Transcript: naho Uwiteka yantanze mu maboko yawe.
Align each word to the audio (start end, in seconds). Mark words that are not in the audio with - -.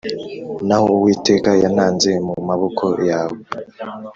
naho 0.67 0.85
Uwiteka 0.97 1.49
yantanze 1.61 2.11
mu 2.27 2.33
maboko 2.49 2.85
yawe. 3.09 3.37